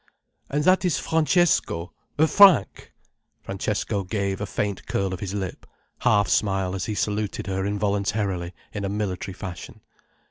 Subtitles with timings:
[0.49, 2.91] "And that is Francesco—Frank—"
[3.43, 5.67] Francesco gave a faint curl of his lip,
[5.99, 9.81] half smile, as he saluted her involuntarily in a military fashion.